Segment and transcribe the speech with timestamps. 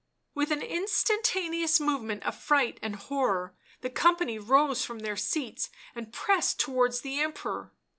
[0.33, 6.11] With an instantaneous movement of fright and horror, the company rose from their seats and
[6.11, 7.71] pressed towards the Emperor.